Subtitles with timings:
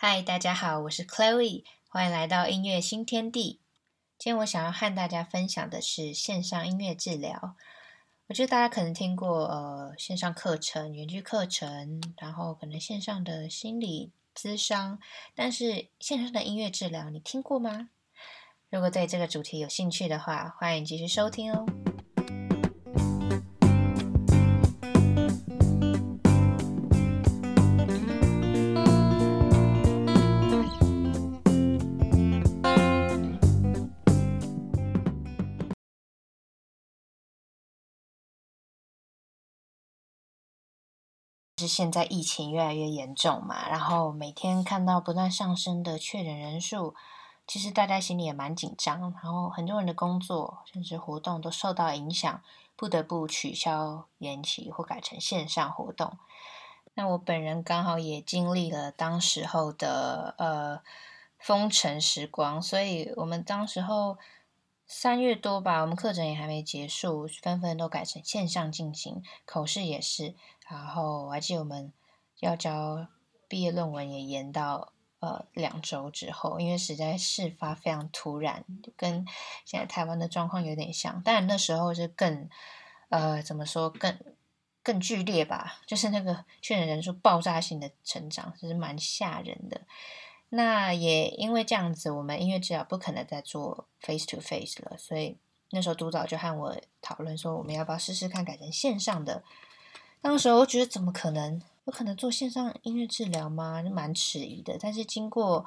[0.00, 3.58] 嗨，大家好，我是 Chloe，欢迎来到音乐新天地。
[4.16, 7.56] 今天我想要和大家分享的是线上音乐治疗。
[8.28, 15.00] 我觉得大家可能听过呃线上课程、远距课程，然后可能线上的心理咨商，
[15.34, 17.90] 但是线上的音乐治疗，你听过吗？
[18.70, 21.66] 如果对这个主题有兴趣的话，欢迎继续收听哦。
[41.58, 46.94] 是现在疫情越来越严重嘛，然后每天看到不断上升的确诊人数，
[47.46, 49.00] 其实大家心里也蛮紧张。
[49.00, 52.40] 然后很多人的工作甚至活动都受到影响，
[52.76, 56.16] 不得不取消、延期或改成线上活动。
[56.94, 60.80] 那我本人刚好也经历了当时候的呃
[61.38, 64.18] 封城时光，所以我们当时候
[64.86, 70.34] 三月多吧，我们课程也还没结束，纷纷都改成线上进行，口试也是。
[70.70, 71.92] 然后我还记得我们
[72.40, 73.06] 要交
[73.48, 79.26] 毕业论文也延到呃两周之后，因为实在事发非常突然，跟
[79.64, 81.22] 现在台湾的状况有点像。
[81.24, 82.48] 但那时候是更
[83.08, 84.18] 呃怎么说更
[84.82, 89.80] 更剧烈吧，就是那个确诊人数爆炸性的成长，其实蛮吓人的。
[90.50, 95.38] 那也因为这样子，我们音乐治疗不可能再做 face to face 了，所以
[95.70, 99.42] 那时候督导就和我讨论说，我们要不要试试看改成线上的。
[100.20, 101.60] 当时我觉得怎么可能？
[101.84, 103.82] 有可能做线上音乐治疗吗？
[103.90, 104.76] 蛮迟疑的。
[104.78, 105.64] 但是经过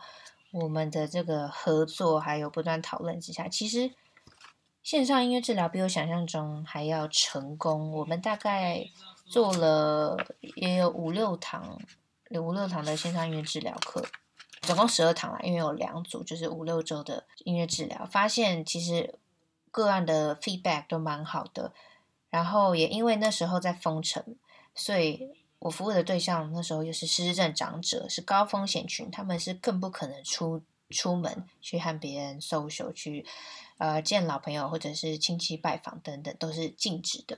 [0.51, 3.91] 我们的这个合作，还有不断讨论之下，其实
[4.83, 7.91] 线上音乐治疗比我想象中还要成功。
[7.91, 8.87] 我们大概
[9.25, 10.15] 做了
[10.57, 11.79] 也有五六堂，
[12.29, 14.05] 有五六堂的线上音乐治疗课，
[14.61, 18.05] 总共十二堂啦，因为有两组，就是五六周的音乐治疗。
[18.05, 19.15] 发现其实
[19.71, 21.73] 个案的 feedback 都蛮好的。
[22.31, 24.35] 然后也因为那时候在封城，
[24.73, 33.25] 所以我服务的对象那时候又是失智症长者，是高风险群，他们是更不可能出出门去和别人 social，去
[33.77, 37.37] 呃见老朋友或者是亲戚拜访等等，都是禁止的。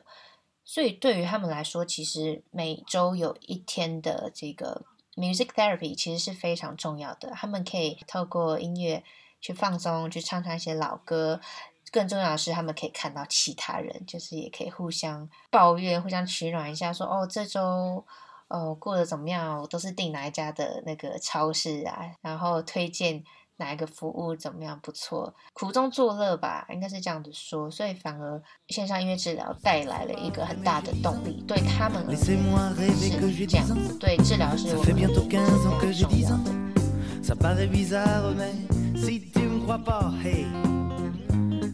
[0.63, 7.31] 所以对于他们来说，其实每周有一天的这个 music therapy 其实是非常重要的。
[7.31, 9.03] 他们可以透过音乐
[9.41, 11.41] 去放松，去唱唱一些老歌。
[11.93, 18.03] 更重要的是，他们可以看到其他人，就是也可以互相抱怨、互相取暖一下，说：“哦，这周
[18.47, 19.61] 哦过得怎么样？
[19.61, 22.09] 我都是订哪一家的那个超市啊？
[22.21, 23.23] 然后推荐
[23.57, 24.79] 哪一个服务怎么样？
[24.81, 27.69] 不错，苦中作乐吧，应该是这样子说。
[27.69, 33.67] 所以反而线上音乐治疗带来了一个很大的动力，对他们而言是这样，
[33.99, 34.83] 对治疗是我们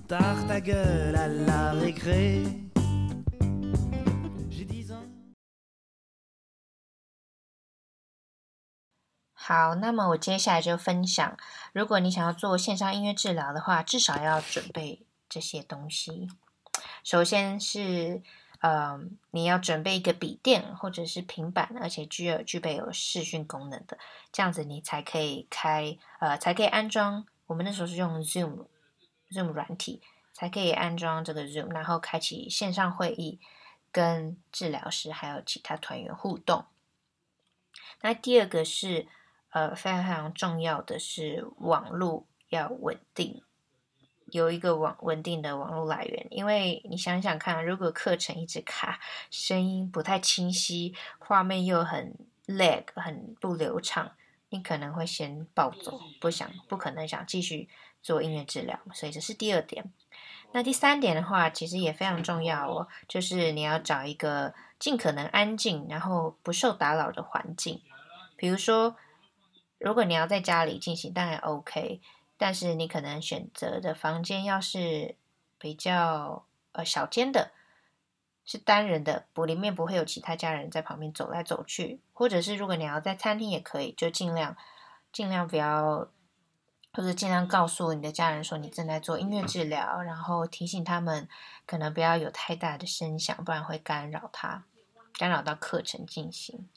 [0.09, 1.89] 也是非常重要的。
[9.33, 11.37] 好，那么我接下来就分享，
[11.73, 16.27] 如果你想要做线上音乐治疗的话，至少要准备这些东西。
[17.03, 18.21] 首先是，
[18.61, 18.99] 呃，
[19.31, 23.97] 你要准备一个笔电或者是平板，而且具有具备有视讯功能的，
[24.31, 27.25] 这样子你才可以开，呃，才可以安装。
[27.47, 28.65] 我们那时候是用 Zoom。
[29.31, 30.01] Zoom 软体
[30.33, 33.39] 才可以安装这个 Zoom，然后开启线上会议，
[33.91, 36.65] 跟治疗师还有其他团员互动。
[38.01, 39.07] 那第二个是
[39.49, 43.41] 呃非常非常重要的是网络要稳定，
[44.31, 52.15] 有一个网稳定的网络来源，因为你想想看，如果课程一直卡，声音不太清晰，画面又很
[52.47, 54.15] lag 很不流畅，
[54.49, 57.69] 你可能会先暴走，不想不可能想继续。
[58.01, 59.91] 做音乐治疗，所以这是第二点。
[60.51, 67.81] 那第三点的话，其实也非常重要哦，就是你要找一个尽可能安静，然后不受打扰的环境。
[68.35, 68.95] 比如说，
[69.77, 72.01] 如果你要在家里进行，当然 OK，
[72.35, 75.15] 但是你可能选择的房间要是
[75.59, 77.51] 比较呃小间的，
[78.43, 84.57] 是单人的，不里面不会有其他家人在旁边走来走去，或者是如果你要在餐厅也可以，就尽量
[85.11, 86.09] 尽量不要。
[86.91, 91.29] 或者尽量告诉你的家人说你正在做音乐治疗，然后提醒他们
[91.65, 94.63] 可能不要有太大的声响，不然会干扰他，
[95.13, 96.67] 干扰到课程进行。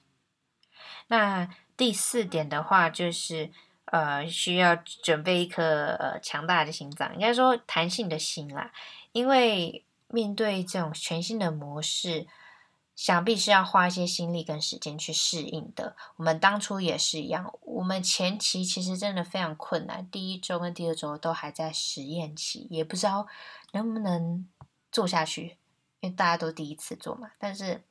[1.08, 3.50] 那第四点的话就是，
[3.86, 8.70] 呃，需要准备一颗呃强大的心脏，应该说弹性的心啦，
[9.12, 12.26] 因为面对这种全新的模式，
[12.94, 15.96] 想必是要花一些心力跟时间去适应的。
[16.16, 23.26] 我们当初也是一样，我们前期其实真的非常困难，第一周跟第二周都还在实验期，也不知道
[23.72, 24.46] 能不能
[24.92, 25.56] 做下去，
[26.00, 27.30] 因为大家都第一次做嘛。
[27.38, 27.82] 但是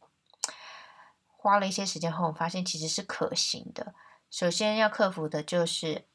[1.35, 3.95] 花了一些时间后，我发现其实是可行的。
[4.29, 6.05] 首先要克服的就是，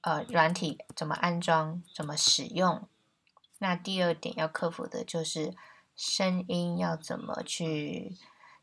[0.00, 2.88] 呃，软体怎么安装，怎么使用。
[3.58, 5.54] 那第二点要克服的就是。
[5.96, 8.14] 声音要怎么去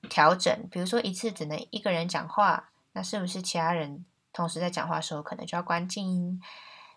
[0.10, 0.68] 调整？
[0.72, 6.42] 比如说一次只能一个人讲话，那是不是其他人同时在讲话的时候可能就要关静音？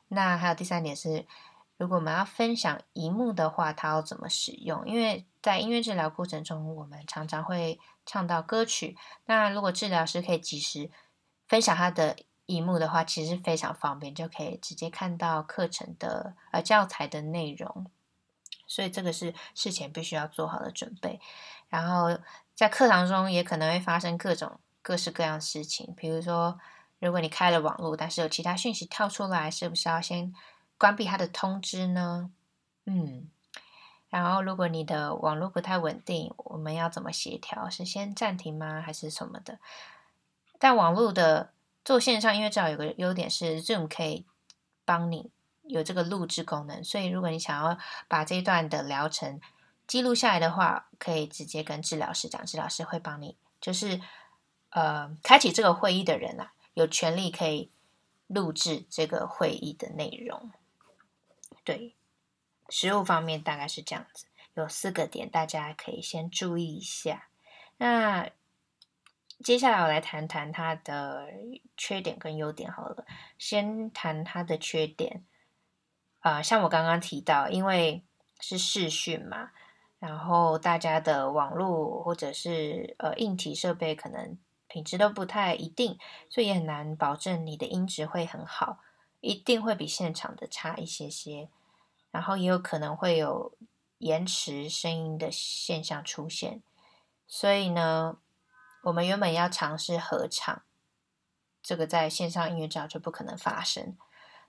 [0.09, 1.27] 那还有第三点是，
[1.79, 4.87] 如果我们要分享荧幕的话，它要怎么使用？
[4.87, 8.97] 因为在音乐治疗过程中，我们常常会唱到歌曲。
[9.25, 10.91] 那如果治疗师可以及时
[11.49, 12.17] 分享他的
[12.47, 17.91] 荧幕的话，其实非常方便，就可以直接看到课程的呃教材的内容。
[18.67, 21.21] 所以这个是事前必须要做好的准备，
[21.69, 22.19] 然后
[22.55, 26.59] 在课堂中也可能会发生各种各式各样的事情，比如说，
[26.99, 30.35] 如果你开了网络，但是有其他讯息跳出来，是不是要先
[30.79, 32.31] 关闭它的通知呢？
[32.87, 33.29] 嗯，
[34.09, 37.69] 然后如果你的网络不太稳定，我们要怎么协调？
[37.69, 38.81] 是先暂停吗？
[38.81, 39.59] 还是什么的？
[40.59, 41.53] 但网络的
[41.85, 44.25] 做线上音乐治疗有个优点是，Zoom 可以
[44.85, 45.31] 帮你。
[45.69, 47.79] 有这个录制功能，所以如果你想要
[48.09, 49.41] 把这一段的疗程
[49.87, 54.01] 记录下来的话，可以直接跟治疗师讲，治疗师会帮你，就是
[54.71, 57.71] 呃，开启这个会议的人啊，有权利可以
[58.27, 60.51] 录制这个会议的内容。
[61.65, 61.95] 对，
[62.69, 67.29] 实务方面大概是这样子，有四个点，大家可以先注意一下。
[67.79, 68.31] 那
[69.45, 71.29] 接下来我来谈谈它的
[71.77, 73.05] 缺点跟优点好了，
[73.39, 75.25] 先谈它的缺点。
[76.21, 78.05] 啊、像我刚刚提到，因为
[78.41, 79.51] 是视讯嘛，
[79.99, 84.37] 然后大家的网络或者是呃硬体设备可能
[84.67, 85.99] 品质都不太一定，
[86.29, 88.81] 所以也很难保证你的音质会很好，
[89.21, 91.49] 一定会比现场的差一些些，
[92.11, 93.57] 然后也有可能会有
[93.99, 96.61] 延迟声音的现象出现，
[97.29, 98.19] 所以呢，
[98.83, 100.63] 我们原本要尝试合唱，
[101.63, 103.97] 这个在线上音乐教就不可能发生。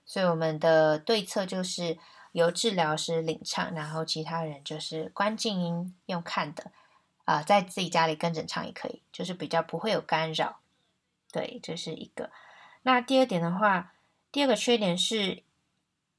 [0.08, 1.98] 所以我们的对策就是
[2.32, 6.72] 由治疗师领唱，然后其他人就是关静音用看的，
[7.26, 10.60] 啊、在自己家里跟着唱也可以，就是比较不会有干扰。
[11.30, 12.30] 对，这、是一个。
[12.84, 13.92] 那第二点的话，
[14.32, 15.42] 第二个缺点是，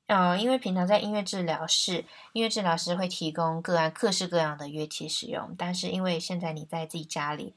[0.06, 7.56] 呃，因为平常在音乐治疗室，音乐治疗师会提供个案各式各样的乐器使用，但是因为现在你在自己家里，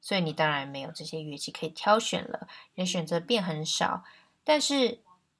[0.00, 4.02] 所以你当然没有这些乐器可以挑选了，你的选择变很少，
[4.42, 4.98] 但是。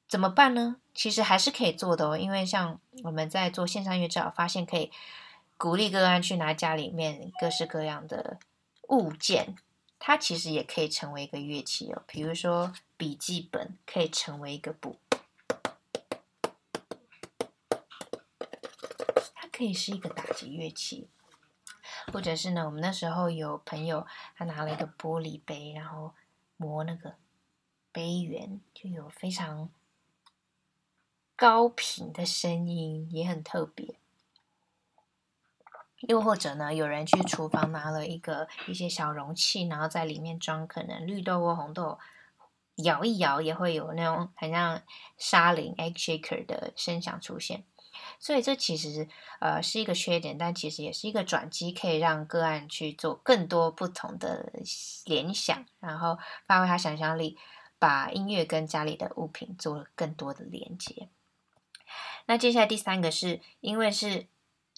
[0.09, 0.77] 怎么办呢？
[0.95, 4.91] 其实还是可以做的哦，因为像我们在做线上音乐治疗，发现可以
[5.59, 8.39] 鼓励个案去拿家里面各式各样的
[8.89, 9.55] 物件，
[9.99, 12.03] 它其实也可以成为一个乐器哦。
[12.07, 14.97] 比如说笔记本可以成为一个鼓，
[19.35, 21.07] 它可以是一个打击乐器，
[22.11, 24.07] 或者是呢，我们那时候有朋友
[24.37, 26.15] 他拿了一个玻璃杯，然后
[26.57, 27.17] 磨那个
[27.93, 29.69] 杯缘，就有非常。
[31.39, 33.95] 高频的声音也很特别，
[36.01, 42.01] 又或者呢，有人去厨房拿了一个一些小容器，然后在里面装可能绿豆或红豆，
[42.83, 44.83] 摇一摇也会有那种很像
[45.17, 47.63] 沙铃 （egg shaker） 的声响出现。
[48.19, 54.53] 所以这其实呃是一个缺点，但其实也是一个转机，可以让个案去做更多不同的
[55.05, 56.19] 联想，然后
[56.49, 57.39] 发挥他想象力，
[57.79, 61.09] 把音乐跟家里的物品做更多的连接。
[62.29, 64.27] 那接下来第三个是因为是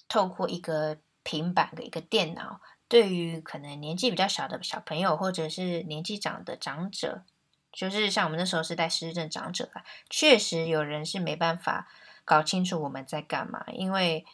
[0.07, 7.23] 透过一个平板的一个电脑，对于可能年纪比较小的小朋友或者是年纪长的长者，
[7.69, 11.89] 就是像我们那时候是带失智症长者啊，确实有人是没办法
[12.23, 14.25] 搞清楚我们在干嘛，因为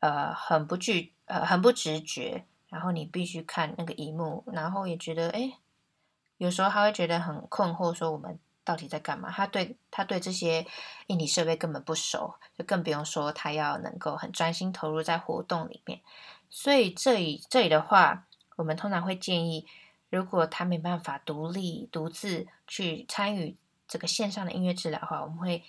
[0.00, 5.54] 呃很不具呃很不直觉，然后你必须看那个荧幕，然后也觉得诶，
[6.36, 8.38] 有时候他会觉得很困惑，说我们。
[8.68, 9.30] 到底在干嘛？
[9.30, 10.66] 他对他对这些
[11.06, 16.02] 硬体设备根本不熟，就更不用说他要能够很专心投入在活动里面。
[16.50, 19.66] 所以这里这里的话，我们通常会建议，
[20.10, 23.56] 如果他没办法独立独自去参与
[23.86, 25.64] 这个线上的音乐治疗的话，我们会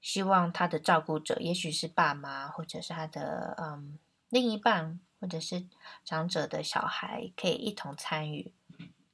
[0.00, 5.64] 希望他的照顾者，也许是爸妈，或者是他的嗯另一半，或者是
[6.04, 8.52] 长者的小孩，可以一同参与。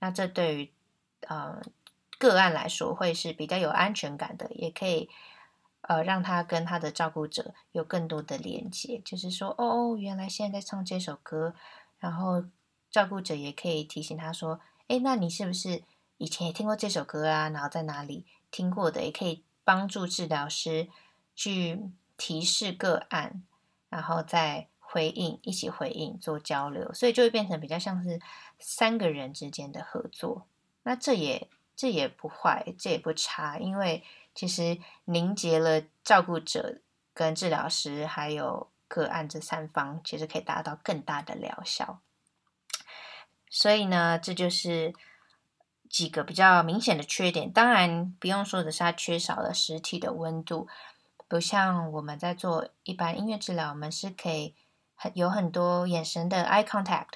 [0.00, 0.72] 那这对于
[1.30, 1.62] 嗯。
[2.24, 5.10] 个案来说会是比较有安全感的，也可以
[5.82, 9.02] 呃让他跟他的照顾者有更多的连接。
[9.04, 11.54] 就是说，哦，原来现在在唱这首歌，
[11.98, 12.44] 然后
[12.90, 15.82] 照顾者也可以提醒他说：“诶，那你是不是
[16.16, 17.48] 以前也听过这首歌啊？
[17.50, 20.88] 然后在哪里听过的？”也可以帮助治疗师
[21.34, 23.42] 去提示个案，
[23.88, 28.20] 然后再回应，一起回应做交流，所以就会变成比较像是
[28.58, 30.46] 三个人之间的合作。
[30.84, 34.04] 那这也这也不坏，这也不差，因为
[34.34, 36.80] 其实凝结了照顾者
[37.12, 42.00] 跟治疗师还有个案这三方，其实可以达到更大的疗效。
[43.50, 44.94] 所以呢，这就是
[45.88, 47.52] 几个比较明显的缺点。
[47.52, 50.68] 当然，不用说的是，它缺少了实体的温度，
[51.28, 54.54] 不像我们在做一般音乐治疗，我们是可以
[54.94, 57.14] 很有很多眼神的 eye contact，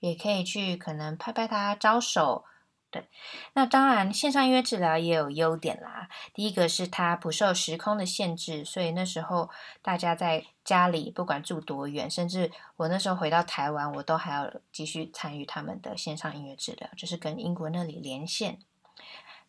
[0.00, 2.44] 也可以去可能拍拍他招手。
[2.90, 3.06] 对，
[3.52, 6.08] 那当然，线上音乐治疗也有优点啦。
[6.32, 9.50] 第一个是它不受时空的限制，所以那时候
[9.82, 18.58] 大家在家里，不管住多远，甚至我那时候回到台湾，我都还要继续参与他们的线上音乐治疗，就是跟英国那里连线。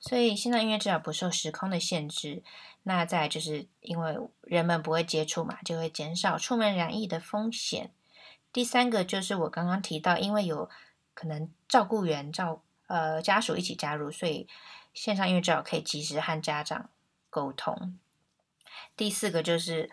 [0.01, 2.43] 所以线上音乐治疗不受时空的限制。
[2.83, 7.91] 那再就是因为人们不会接触嘛，就会减少出门染疫的风险。
[8.51, 10.69] 第三个就是我刚刚提到，因为有
[11.13, 12.61] 可能照顾员照。
[12.89, 14.47] 呃，家属一起加入，所以
[14.95, 16.89] 线上音乐治疗可以及时和家长
[17.29, 17.99] 沟通。
[18.97, 19.91] 第四个就是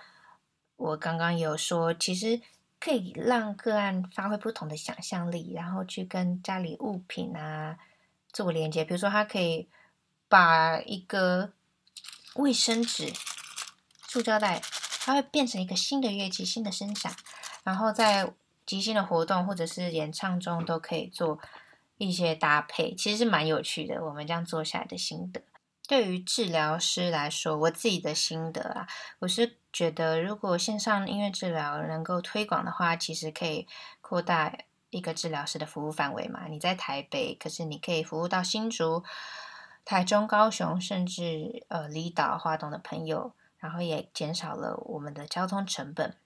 [0.77, 2.41] 我刚刚有说，其实
[2.81, 7.77] 可以让个案发挥不同的想象力，然后去跟家里物品啊
[8.33, 8.83] 做连接。
[8.83, 9.69] 比如说，他可以
[10.27, 11.53] 把一个
[12.37, 13.13] 卫生纸、
[14.09, 14.63] 塑胶袋，
[15.01, 17.13] 它会变成一个新的乐器、新的声响，
[17.63, 18.33] 然后在
[18.65, 21.39] 即兴的活动或者是演唱中都可以做。
[21.99, 25.43] 一些搭配其实是蛮有趣的，我们这样做下来的心得。
[25.89, 28.89] 对于治疗师来说，我自己的心得啊，
[29.21, 33.69] 我是觉得如果线上音乐治疗能够推广的话，其实可以
[34.01, 34.59] 扩大
[34.91, 36.49] 一个治疗师的服务范围嘛。
[36.49, 39.05] 你在台北，可是你可以服务到新竹、
[39.85, 46.17] 台中、高雄，甚至呃离岛、花东的朋友，然后也减少了我们的交通成本。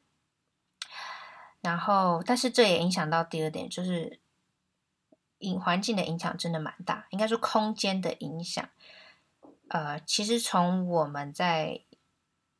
[1.61, 4.19] 然后，但是这也影响到第二点，就是。
[5.41, 8.67] 影环境的影响真的蛮大，应该说空间的影响。
[9.69, 11.83] 呃，其实从我们在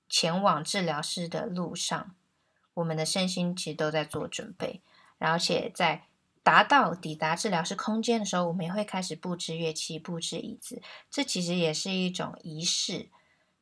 [0.09, 2.15] 前往治疗室的路上，
[2.75, 4.81] 我们的身心其实都在做准备，
[5.19, 6.05] 而且在
[6.43, 13.09] 达到抵达治疗室空间的时候，我们也会开始布置乐器、布置椅子，这其实也是一种仪式。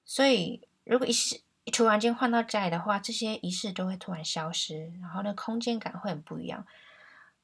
[0.04, 1.40] 所以，如果一时
[1.72, 6.66] 突然间换到家里的话，这些仪式都会突然消失，然后那空间感会很不一样。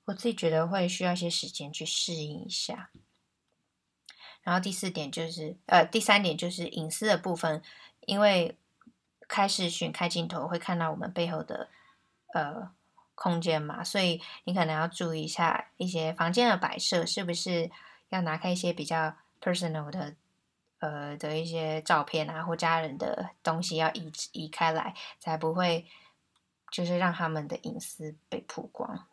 [0.06, 2.90] 我自己觉得会需要一些时间去适应一下，
[4.42, 7.62] 然后第四点就是，呃，第三点就是隐私的部分，
[8.06, 8.58] 因为
[9.26, 11.70] 开视讯开镜头会看到我们背后的
[12.34, 12.70] 呃
[13.14, 17.70] 空间嘛，所以你可能要注意一下一些房间的摆设，是不是
[18.10, 20.14] 要拿开一些比较 personal 的
[20.80, 25.86] 呃的一些照片啊，或家人的东西要移移开来，才不会
[26.70, 29.06] 就是让他们的隐私被曝光。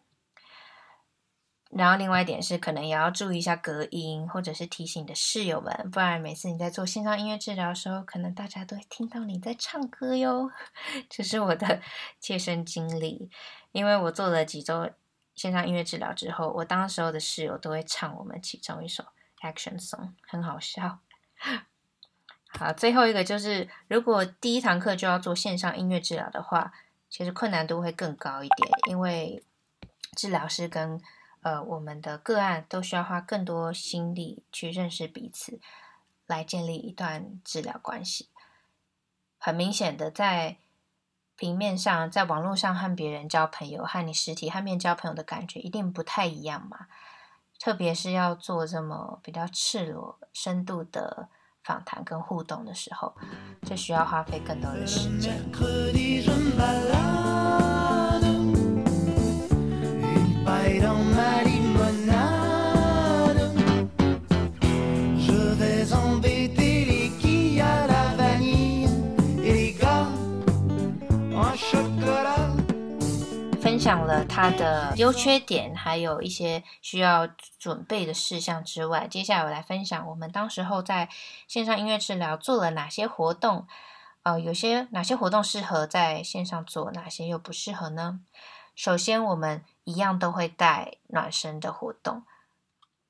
[1.73, 10.51] 然后另外一点是，可能也要注意一下隔音，或者是提醒你的室友们，不然每次你在做线上音乐治疗的时候，可能大家都会听到你在唱歌哟。
[11.09, 11.81] 这是我的
[12.19, 13.29] 切身经历，
[13.71, 14.89] 因为我做了几周
[15.33, 19.05] 线上音乐治疗之后，我当时候的室友都会唱我们其中一首
[19.41, 20.99] Action Song，很好笑。
[22.59, 26.73] 好，最后一个就是，如果第一堂课就要做线上音乐治疗的话，
[27.09, 29.41] 其实困难度会更高一点，因为
[30.17, 31.01] 治疗师跟
[31.41, 35.59] 呃，我们的个案都需要花更多心力去认识彼此，
[36.27, 38.29] 来建立一段治疗关系。
[39.37, 40.57] 很明显的，在
[41.35, 46.85] 平面上，在网络上和别人交朋友，和你实体和面交朋友的感觉一定不太一样嘛。
[47.59, 51.29] 特别是要做这么比较赤裸、深度的
[51.63, 53.15] 访谈跟互动的时候，
[53.63, 55.41] 就需要花费更多的时间。
[73.81, 81.09] 享了它的优缺点，还有一些需要准备的事项之外，接下来我来分享我们当时候在
[81.47, 83.67] 线上音乐治疗做了哪些活动。
[84.21, 88.19] 呃，有些哪些活动适合在线上做，哪些又不适合呢？
[88.75, 92.21] 首先，我们一样都会带暖身的活动，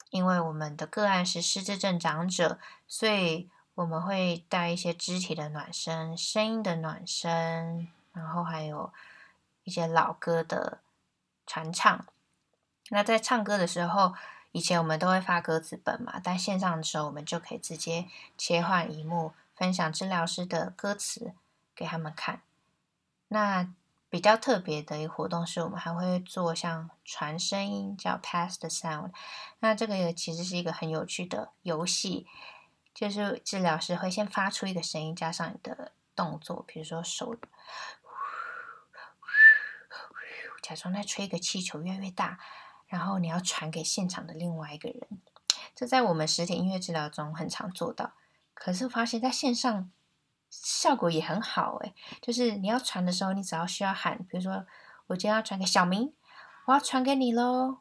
[0.09, 8.93] 因为我们的个案是失智症长者，所以我们会带一些肢体的暖身、声音的暖身，然后还有。
[9.63, 10.79] 一些老歌的
[11.45, 12.05] 传唱，
[12.89, 14.13] 那在唱歌的时候，
[14.51, 21.33] 以前我们都会发歌词本嘛，但线上的时候我们就可以直接切换荧幕，分享治疗师的歌词
[21.75, 22.41] 给他们看。
[23.27, 23.73] 那
[24.09, 29.11] 比较特别的一个活动是我们还会做像传声音，叫 Pass the Sound。
[29.59, 32.27] 那这个也其实是一个很有趣的游戏，
[32.93, 37.37] 就是治疗师会先发出一个声音，加上你的动作，比如说手。
[40.61, 42.39] 假装在吹一个气球，越来越大，
[42.87, 45.07] 然后你要传给现场的另外一个人。
[45.75, 48.13] 这在我们实体音乐治疗中很常做到，
[48.53, 49.89] 可是发现在线上
[50.49, 54.65] 效果也很好诶，就是你要传的时候，你只要需要喊，比如说
[55.07, 56.13] 我今天要传给小明，
[56.65, 57.79] 我要传给你喽，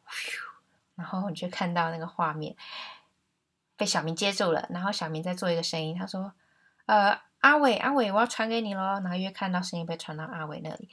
[0.94, 2.56] 然后你就看到那个画面
[3.76, 6.32] 被小明接住了，然后小明在做一个声音，他说
[6.86, 10.88] ：“呃，阿伟，阿伟，我要传给你喽。”然后又看到声音被传到阿伟那里，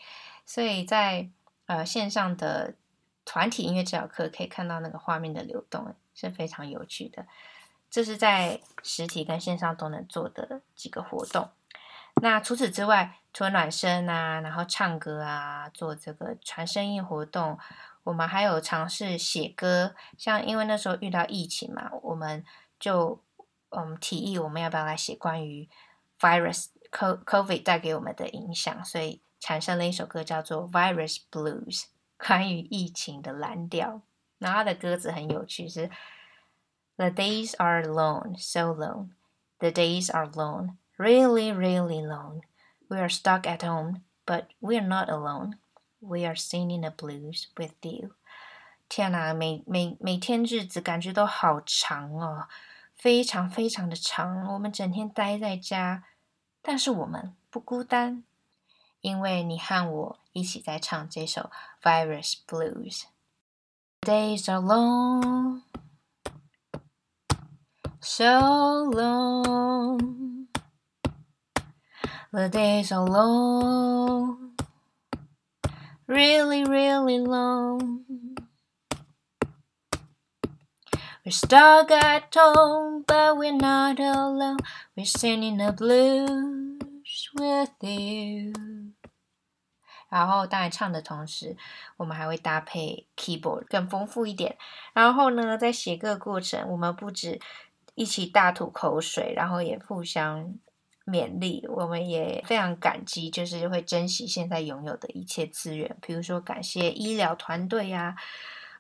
[0.46, 1.30] 所以在。
[1.68, 2.76] 呃，线上的
[3.26, 7.26] 团体音乐治疗课可以看到那个画面的流动，是非常有趣的。
[7.90, 11.50] 这是在实体跟线上都能做的几个活动。
[12.22, 17.60] 那除此之外，除了暖身啊，然后唱歌啊，做这个传声音活动，
[18.04, 19.94] 我们还有尝试写歌。
[20.18, 22.46] 像因为那时候遇到疫情嘛，我们
[22.80, 23.22] 就
[23.72, 25.68] 嗯提议我们要不要来写关于
[26.18, 29.22] virus COVID 带给我们的影响，所以。
[29.40, 31.82] 产生了一首歌叫做《Virus Blues》，
[32.18, 34.02] 关于疫情的蓝调。
[34.40, 35.90] 然后它的歌词很有趣，是
[36.96, 39.10] The days are long, so long.
[39.60, 42.42] The days are long, really, really long.
[42.88, 45.58] We are stuck at home, but we are not alone.
[46.00, 48.12] We are singing the blues with you.
[48.88, 52.48] 天哪，每每每天日子感觉都好长哦，
[52.96, 54.54] 非常非常的长。
[54.54, 56.04] 我们整天待在家，
[56.62, 58.24] 但是我们不孤单。
[59.01, 61.51] 因为你和我一起在唱这首《
[61.83, 65.63] Virus Blues》。Days are long,
[68.01, 70.49] so long.
[72.33, 74.57] The days are long,
[76.09, 78.05] really, really long.
[81.25, 84.59] We're stuck at home, but we're not alone.
[84.97, 88.86] We're singing the blues with you.
[90.10, 91.58] 然后，当然唱的同时，
[91.98, 94.58] 我们还会搭配 keyboard 更丰富一点。
[94.94, 97.40] 然后呢，在写歌过程，我们不止
[97.96, 100.54] 一起大吐口水，然后也互相
[101.06, 101.66] 勉励。
[101.68, 105.98] 我们也非常感激，就是会珍惜现在拥有的一切资源。
[106.02, 108.16] 比如说，感谢医疗团队呀，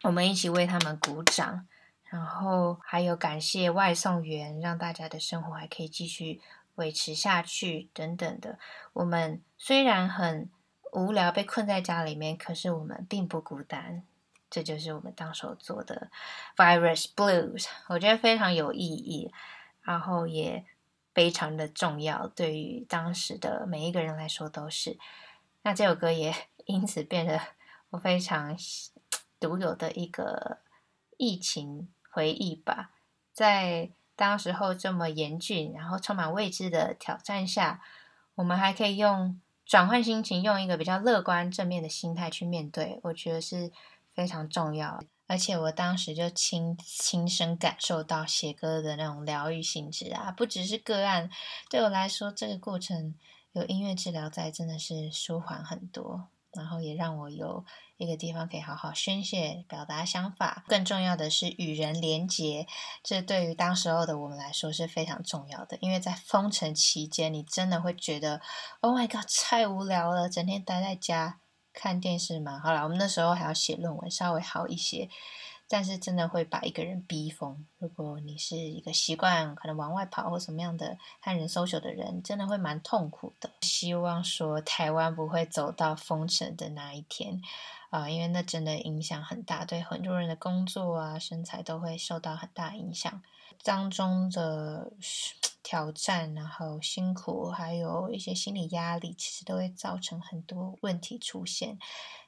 [0.03, 1.67] 我们一起为他们鼓掌。
[2.09, 6.39] 然后还有感谢外送员，让大家的生活还可以继续
[6.75, 8.57] 维持下去等等的。
[8.93, 10.49] 我们虽然很
[10.97, 14.01] 无聊被困在家里面，可是我们并不孤单。
[14.49, 16.09] 这就是我们当时做的
[16.55, 19.31] Virus Blues，我觉得非常有意义，
[19.83, 20.65] 然后也
[21.13, 24.97] 非常的重要，对于当时的每一个人来说都是。
[25.61, 26.33] 那这首歌也
[26.65, 27.39] 因此变得
[27.91, 28.57] 我非常
[29.39, 30.57] 独有的一个
[31.17, 32.89] 疫情回忆吧。
[33.33, 37.81] 在当时候这么严峻，然后充满未知的挑战下，
[38.33, 39.39] 我们还可以用。
[39.67, 43.71] 转换心情，用一个比较乐观、正面的心态去面对，我觉得是
[44.13, 44.99] 非常重要。
[45.27, 51.29] 而且我当时就亲亲身感受到写歌的那种疗愈性质啊，不只是个案，
[51.69, 53.13] 对我来说，这个过程
[53.51, 56.29] 有音乐治疗在，真的是舒缓很多。
[56.57, 57.63] 然后也让我有
[57.97, 60.65] 一个地方可以好好宣泄、表达想法。
[60.67, 62.67] 更重要的是与人连结，
[63.03, 65.77] 这对于当时候的我们来说是非常重要的。
[65.79, 68.41] 因为在封城期间，你真的会觉得
[68.81, 71.39] ，Oh my God，太无聊了，整天待在家
[71.71, 72.59] 看电视嘛。
[72.59, 75.09] 好了，我们那时候还要写论文，稍微好一些。
[75.69, 77.65] 但是真的会把一个人逼疯。
[77.77, 83.51] 如果你是一个习惯可能往外跑或什么样的和人 social 的人，真的会蛮痛苦的。
[83.61, 87.41] 希望说台湾不会走到封城的那一天
[87.89, 93.21] 啊，因为那真的影响很大，对很多人的工作啊、身材都会受到很大影响。
[93.63, 94.93] 当中的
[95.63, 101.77] 挑战，然后辛苦，还有一些心理压力，其实都会造成很多问题出现。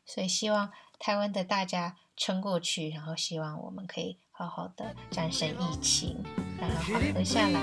[0.05, 6.21] 所以希望台湾的大家撑过去，然后希望我们可以好好的战胜疫情，
[6.59, 7.61] 然后缓和下来。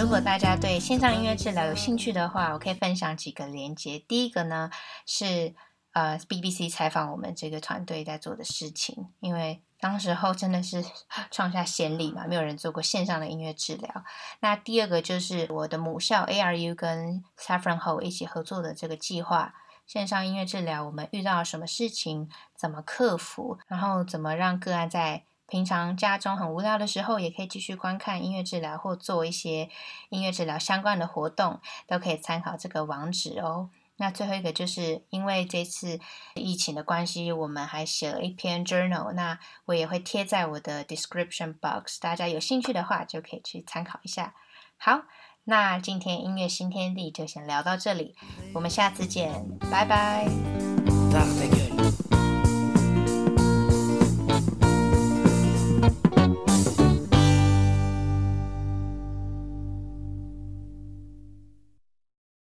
[0.00, 3.98] 如果大家对线上音乐治疗有兴趣的话，我可以分享几个连接。
[3.98, 4.70] 第一个呢
[5.04, 5.54] 是。
[5.94, 10.84] 呃 BBC 采访我们这个团队在做的事情，因为当时候真的是
[11.30, 14.04] 创下先例嘛，没有人做过线上的音乐治疗。
[14.40, 19.54] 那第二个就是我的母校 ARU 跟 Saffron Hall 一起合作的这个计划，
[19.86, 29.68] 线上音乐治疗，我们遇到什么事情，怎么克服，然后怎么让个案在平常家中很无聊的时候，也可以继续观看音乐治疗或做一些
[30.08, 33.68] 音乐治疗相关的活动，都可以参考这个网址哦。
[33.96, 36.00] 那最后一个就是因为这次
[36.34, 44.34] 疫情的关系，我们还写了一篇 journal，那我也会贴在我的 description box，大家有兴趣的话就可以去参考一下。
[44.76, 45.02] 好，
[45.44, 48.16] 那今天音乐新天地就先聊到这里，
[48.54, 50.28] 我们下次见，拜拜。